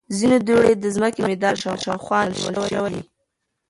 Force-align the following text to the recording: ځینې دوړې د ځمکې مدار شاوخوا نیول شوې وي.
ځینې 0.17 0.37
دوړې 0.47 0.73
د 0.77 0.85
ځمکې 0.95 1.21
مدار 1.29 1.55
شاوخوا 1.83 2.19
نیول 2.31 2.55
شوې 2.71 2.89
وي. 2.93 3.03